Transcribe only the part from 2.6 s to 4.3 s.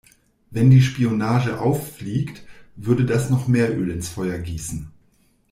würde das noch mehr Öl ins